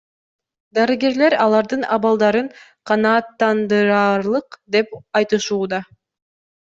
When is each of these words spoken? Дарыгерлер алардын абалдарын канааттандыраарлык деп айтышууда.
Дарыгерлер 0.77 1.35
алардын 1.43 1.85
абалдарын 1.97 2.49
канааттандыраарлык 2.91 4.61
деп 4.77 4.99
айтышууда. 5.21 5.83